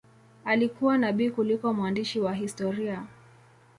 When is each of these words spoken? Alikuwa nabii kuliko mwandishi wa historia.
Alikuwa 0.45 0.97
nabii 0.97 1.29
kuliko 1.29 1.73
mwandishi 1.73 2.19
wa 2.19 2.33
historia. 2.33 3.03